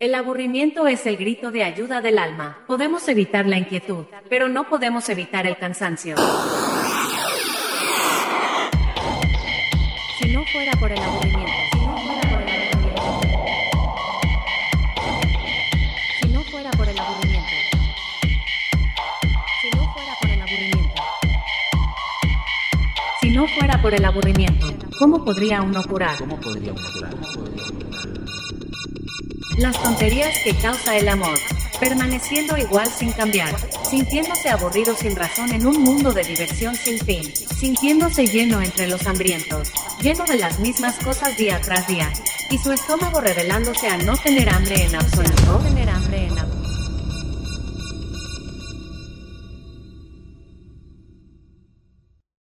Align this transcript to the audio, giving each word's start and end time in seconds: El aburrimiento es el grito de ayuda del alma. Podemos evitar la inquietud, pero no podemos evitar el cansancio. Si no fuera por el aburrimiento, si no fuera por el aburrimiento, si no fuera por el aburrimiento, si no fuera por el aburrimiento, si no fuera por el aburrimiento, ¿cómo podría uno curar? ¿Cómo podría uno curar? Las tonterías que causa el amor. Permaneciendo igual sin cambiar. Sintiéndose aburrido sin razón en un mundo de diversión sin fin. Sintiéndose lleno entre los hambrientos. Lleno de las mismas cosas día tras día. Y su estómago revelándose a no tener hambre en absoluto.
El 0.00 0.16
aburrimiento 0.16 0.88
es 0.88 1.06
el 1.06 1.16
grito 1.16 1.52
de 1.52 1.62
ayuda 1.62 2.00
del 2.00 2.18
alma. 2.18 2.64
Podemos 2.66 3.06
evitar 3.08 3.46
la 3.46 3.58
inquietud, 3.58 4.06
pero 4.28 4.48
no 4.48 4.68
podemos 4.68 5.08
evitar 5.08 5.46
el 5.46 5.56
cansancio. 5.56 6.16
Si 10.18 10.32
no 10.32 10.44
fuera 10.52 10.72
por 10.80 10.90
el 10.90 10.98
aburrimiento, 10.98 11.52
si 11.70 11.78
no 11.86 11.96
fuera 11.96 12.22
por 12.28 12.42
el 12.42 12.58
aburrimiento, 12.58 13.20
si 16.20 16.28
no 16.28 16.42
fuera 16.42 16.70
por 16.72 16.88
el 16.88 16.98
aburrimiento, 16.98 17.52
si 19.60 19.70
no 19.70 19.92
fuera 19.92 20.14
por 20.20 20.30
el 20.30 20.42
aburrimiento, 20.42 21.02
si 23.20 23.30
no 23.30 23.46
fuera 23.46 23.80
por 23.80 23.94
el 23.94 24.04
aburrimiento, 24.04 24.66
¿cómo 24.98 25.24
podría 25.24 25.62
uno 25.62 25.84
curar? 25.84 26.18
¿Cómo 26.18 26.40
podría 26.40 26.72
uno 26.72 26.82
curar? 26.94 27.53
Las 29.56 29.80
tonterías 29.80 30.36
que 30.42 30.52
causa 30.56 30.96
el 30.96 31.08
amor. 31.08 31.38
Permaneciendo 31.78 32.56
igual 32.56 32.88
sin 32.88 33.12
cambiar. 33.12 33.54
Sintiéndose 33.88 34.48
aburrido 34.48 34.96
sin 34.96 35.14
razón 35.14 35.52
en 35.52 35.64
un 35.64 35.80
mundo 35.80 36.12
de 36.12 36.24
diversión 36.24 36.74
sin 36.74 36.98
fin. 36.98 37.32
Sintiéndose 37.34 38.26
lleno 38.26 38.60
entre 38.60 38.88
los 38.88 39.06
hambrientos. 39.06 39.70
Lleno 40.02 40.24
de 40.24 40.38
las 40.38 40.58
mismas 40.58 40.96
cosas 40.96 41.36
día 41.36 41.60
tras 41.60 41.86
día. 41.86 42.12
Y 42.50 42.58
su 42.58 42.72
estómago 42.72 43.20
revelándose 43.20 43.86
a 43.86 43.96
no 43.98 44.16
tener 44.16 44.48
hambre 44.48 44.86
en 44.86 44.96
absoluto. 44.96 45.62